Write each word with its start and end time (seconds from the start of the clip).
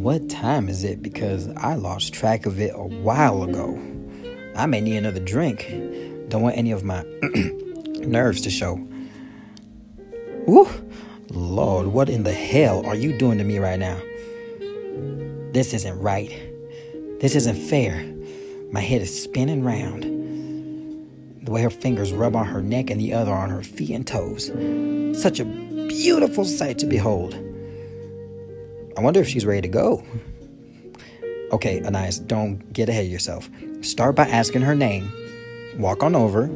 What 0.00 0.30
time 0.30 0.70
is 0.70 0.82
it? 0.82 1.02
Because 1.02 1.46
I 1.58 1.74
lost 1.74 2.14
track 2.14 2.46
of 2.46 2.58
it 2.58 2.72
a 2.74 2.86
while 2.86 3.42
ago. 3.42 3.78
I 4.56 4.64
may 4.64 4.80
need 4.80 4.96
another 4.96 5.20
drink. 5.20 5.66
Don't 6.30 6.40
want 6.40 6.56
any 6.56 6.70
of 6.70 6.82
my 6.82 7.02
nerves 8.00 8.40
to 8.40 8.50
show. 8.50 8.76
Woo! 10.46 10.66
Lord, 11.28 11.88
what 11.88 12.08
in 12.08 12.22
the 12.22 12.32
hell 12.32 12.86
are 12.86 12.94
you 12.94 13.18
doing 13.18 13.36
to 13.36 13.44
me 13.44 13.58
right 13.58 13.78
now? 13.78 14.00
This 15.52 15.74
isn't 15.74 16.00
right. 16.00 16.30
This 17.20 17.34
isn't 17.34 17.56
fair. 17.68 18.02
My 18.72 18.80
head 18.80 19.02
is 19.02 19.22
spinning 19.22 19.62
round. 19.62 20.04
The 21.44 21.50
way 21.52 21.60
her 21.60 21.68
fingers 21.68 22.14
rub 22.14 22.34
on 22.34 22.46
her 22.46 22.62
neck 22.62 22.88
and 22.88 22.98
the 22.98 23.12
other 23.12 23.34
on 23.34 23.50
her 23.50 23.62
feet 23.62 23.90
and 23.90 24.06
toes. 24.06 24.46
Such 25.20 25.40
a 25.40 25.44
beautiful 25.44 26.46
sight 26.46 26.78
to 26.78 26.86
behold. 26.86 27.36
I 29.00 29.02
wonder 29.02 29.20
if 29.20 29.28
she's 29.28 29.46
ready 29.46 29.62
to 29.62 29.68
go. 29.68 30.04
Okay, 31.52 31.82
Anais, 31.82 32.18
don't 32.26 32.70
get 32.70 32.90
ahead 32.90 33.06
of 33.06 33.10
yourself. 33.10 33.48
Start 33.80 34.14
by 34.14 34.24
asking 34.26 34.60
her 34.60 34.74
name. 34.74 35.10
Walk 35.78 36.02
on 36.02 36.14
over. 36.14 36.50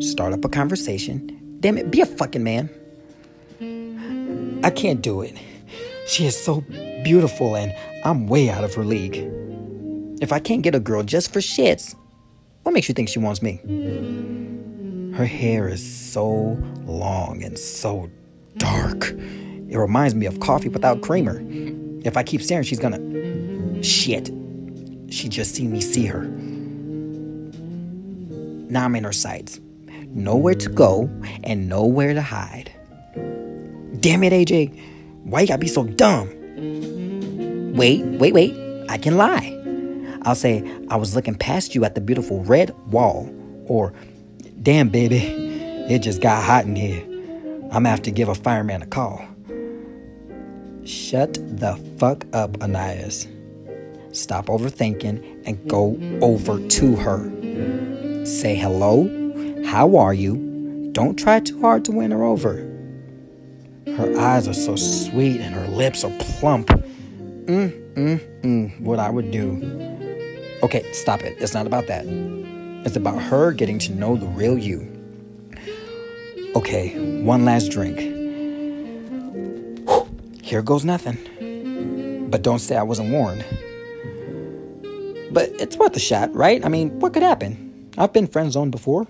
Start 0.00 0.32
up 0.32 0.42
a 0.42 0.48
conversation. 0.48 1.58
Damn 1.60 1.76
it, 1.76 1.90
be 1.90 2.00
a 2.00 2.06
fucking 2.06 2.42
man. 2.42 2.70
I 4.64 4.70
can't 4.70 5.02
do 5.02 5.20
it. 5.20 5.36
She 6.06 6.24
is 6.24 6.34
so 6.34 6.62
beautiful 7.04 7.56
and 7.56 7.74
I'm 8.06 8.26
way 8.26 8.48
out 8.48 8.64
of 8.64 8.72
her 8.72 8.84
league. 8.84 9.16
If 10.22 10.32
I 10.32 10.38
can't 10.38 10.62
get 10.62 10.74
a 10.74 10.80
girl 10.80 11.02
just 11.02 11.30
for 11.30 11.40
shits, 11.40 11.94
what 12.62 12.72
makes 12.72 12.88
you 12.88 12.94
think 12.94 13.10
she 13.10 13.18
wants 13.18 13.42
me? 13.42 13.60
Her 15.14 15.26
hair 15.26 15.68
is 15.68 15.84
so 15.84 16.56
long 16.86 17.44
and 17.44 17.58
so 17.58 18.08
dark. 18.56 19.14
It 19.72 19.78
reminds 19.78 20.14
me 20.14 20.26
of 20.26 20.40
coffee 20.40 20.68
without 20.68 21.00
creamer. 21.00 21.42
If 22.04 22.16
I 22.16 22.22
keep 22.22 22.42
staring, 22.42 22.64
she's 22.64 22.78
gonna. 22.78 23.82
Shit. 23.82 24.30
She 25.10 25.28
just 25.28 25.54
seen 25.54 25.70
me 25.70 25.80
see 25.80 26.06
her. 26.06 26.22
Now 28.70 28.84
I'm 28.86 28.96
in 28.96 29.04
her 29.04 29.12
sights. 29.12 29.60
Nowhere 30.06 30.54
to 30.54 30.68
go 30.68 31.10
and 31.44 31.68
nowhere 31.68 32.14
to 32.14 32.22
hide. 32.22 32.72
Damn 34.00 34.24
it, 34.24 34.32
AJ. 34.32 34.78
Why 35.24 35.42
you 35.42 35.46
gotta 35.46 35.58
be 35.58 35.68
so 35.68 35.84
dumb? 35.84 36.28
Wait, 37.74 38.04
wait, 38.04 38.34
wait. 38.34 38.86
I 38.88 38.98
can 38.98 39.16
lie. 39.16 39.58
I'll 40.22 40.34
say, 40.34 40.62
I 40.88 40.96
was 40.96 41.14
looking 41.14 41.34
past 41.34 41.74
you 41.74 41.84
at 41.84 41.94
the 41.94 42.00
beautiful 42.00 42.42
red 42.44 42.74
wall. 42.88 43.32
Or, 43.66 43.92
damn, 44.62 44.88
baby, 44.88 45.16
it 45.88 46.00
just 46.00 46.20
got 46.20 46.42
hot 46.44 46.64
in 46.64 46.76
here. 46.76 47.02
I'm 47.64 47.84
gonna 47.84 47.90
have 47.90 48.02
to 48.02 48.10
give 48.10 48.28
a 48.28 48.34
fireman 48.34 48.82
a 48.82 48.86
call. 48.86 49.24
Shut 50.84 51.34
the 51.34 51.76
fuck 51.98 52.26
up, 52.32 52.60
Anais. 52.62 53.28
Stop 54.12 54.46
overthinking 54.46 55.42
and 55.46 55.68
go 55.68 55.98
over 56.20 56.58
to 56.58 56.96
her. 56.96 58.26
Say 58.26 58.56
hello. 58.56 59.08
How 59.64 59.96
are 59.96 60.12
you? 60.12 60.90
Don't 60.92 61.16
try 61.16 61.40
too 61.40 61.60
hard 61.60 61.84
to 61.86 61.92
win 61.92 62.10
her 62.10 62.24
over. 62.24 62.68
Her 63.86 64.18
eyes 64.18 64.48
are 64.48 64.54
so 64.54 64.76
sweet 64.76 65.40
and 65.40 65.54
her 65.54 65.68
lips 65.68 66.04
are 66.04 66.12
plump. 66.18 66.68
Mm, 66.68 67.94
mm, 67.94 68.40
mm, 68.42 68.80
what 68.80 68.98
I 68.98 69.08
would 69.08 69.30
do. 69.30 69.56
Okay, 70.62 70.90
stop 70.92 71.22
it. 71.22 71.36
It's 71.40 71.54
not 71.54 71.66
about 71.66 71.86
that. 71.86 72.04
It's 72.84 72.96
about 72.96 73.22
her 73.22 73.52
getting 73.52 73.78
to 73.80 73.92
know 73.92 74.16
the 74.16 74.26
real 74.26 74.58
you. 74.58 74.88
Okay, 76.56 77.22
one 77.22 77.44
last 77.44 77.70
drink. 77.70 78.21
Here 80.52 80.60
goes 80.60 80.84
nothing. 80.84 82.28
But 82.30 82.42
don't 82.42 82.58
say 82.58 82.76
I 82.76 82.82
wasn't 82.82 83.10
warned. 83.10 83.42
But 85.32 85.48
it's 85.58 85.78
worth 85.78 85.96
a 85.96 85.98
shot, 85.98 86.34
right? 86.34 86.62
I 86.62 86.68
mean, 86.68 87.00
what 87.00 87.14
could 87.14 87.22
happen? 87.22 87.88
I've 87.96 88.12
been 88.12 88.26
friend 88.26 88.52
zoned 88.52 88.70
before. 88.70 89.06